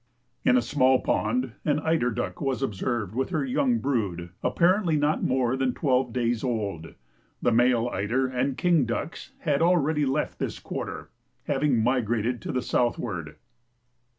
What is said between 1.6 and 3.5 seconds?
an eider duck was observed with her